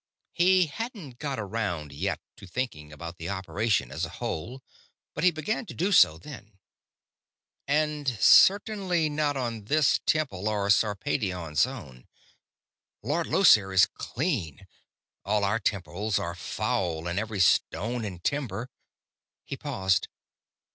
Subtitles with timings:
[0.33, 4.63] He hadn't got around yet to thinking about the operation as a whole,
[5.13, 6.57] but he began to do so then.
[7.67, 12.07] "And certainly not on this temple or Sarpedion's own.
[13.03, 14.65] Lord Llosir is clean:
[15.23, 18.71] all our temples are foul in every stone and timber...."
[19.45, 20.07] He paused.